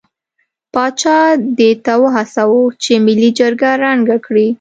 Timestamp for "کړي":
4.25-4.47